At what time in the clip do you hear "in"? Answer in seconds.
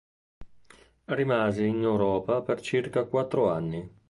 1.63-1.83